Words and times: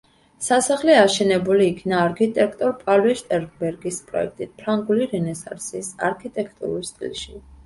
სასახლე 0.43 0.93
აშენებული 1.01 1.67
იქნა 1.71 1.99
არქიტექტორ 2.05 2.73
პავლე 2.87 3.13
შტერნბერგის 3.19 4.01
პროექტით 4.09 4.57
„ფრანგული 4.63 5.09
რენესანსის“ 5.13 5.93
არქიტექტურულ 6.11 6.83
სტილში. 6.91 7.39